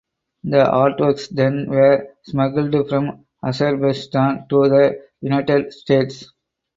The 0.45 0.57
artworks 0.65 1.29
then 1.29 1.69
were 1.69 2.15
smuggled 2.23 2.89
from 2.89 3.27
Azerbaijan 3.45 4.47
to 4.49 4.67
the 4.67 5.01
United 5.21 5.71
States. 5.73 6.33